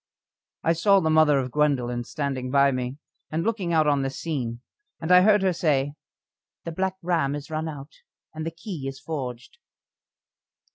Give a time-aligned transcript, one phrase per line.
[0.63, 2.97] I saw the mother of Gwendoline standing by me
[3.29, 4.61] and looking out on this scene,
[4.99, 5.93] and I heard her say:
[6.63, 7.91] "The Black Ram is run out,
[8.33, 9.59] and the key is forged."